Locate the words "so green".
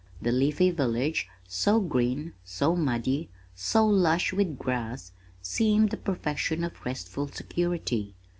1.47-2.33